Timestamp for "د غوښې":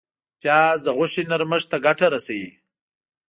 0.83-1.23